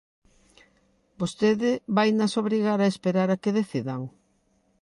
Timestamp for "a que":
3.31-3.55